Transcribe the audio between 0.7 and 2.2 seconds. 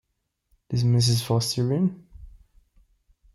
Is Mrs. Foster in?